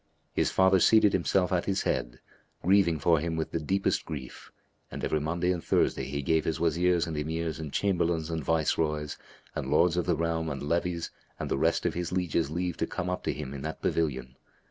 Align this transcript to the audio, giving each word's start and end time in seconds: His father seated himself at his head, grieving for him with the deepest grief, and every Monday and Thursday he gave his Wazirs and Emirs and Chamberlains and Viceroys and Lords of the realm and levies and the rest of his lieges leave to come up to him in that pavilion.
His 0.33 0.49
father 0.49 0.79
seated 0.79 1.13
himself 1.13 1.51
at 1.51 1.65
his 1.65 1.83
head, 1.83 2.19
grieving 2.63 2.97
for 2.97 3.19
him 3.19 3.35
with 3.35 3.51
the 3.51 3.59
deepest 3.59 4.03
grief, 4.03 4.51
and 4.89 5.03
every 5.03 5.19
Monday 5.19 5.51
and 5.51 5.63
Thursday 5.63 6.05
he 6.05 6.23
gave 6.23 6.43
his 6.43 6.59
Wazirs 6.59 7.05
and 7.05 7.15
Emirs 7.15 7.59
and 7.59 7.71
Chamberlains 7.71 8.31
and 8.31 8.43
Viceroys 8.43 9.19
and 9.53 9.69
Lords 9.69 9.97
of 9.97 10.07
the 10.07 10.15
realm 10.17 10.49
and 10.49 10.63
levies 10.63 11.11
and 11.39 11.51
the 11.51 11.57
rest 11.59 11.85
of 11.85 11.93
his 11.93 12.11
lieges 12.11 12.49
leave 12.49 12.77
to 12.77 12.87
come 12.87 13.11
up 13.11 13.23
to 13.25 13.31
him 13.31 13.53
in 13.53 13.61
that 13.61 13.79
pavilion. 13.83 14.37